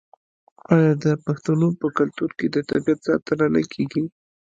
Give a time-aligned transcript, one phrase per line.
[0.73, 4.03] آیا د پښتنو په کلتور کې د طبیعت ساتنه نه کیږي؟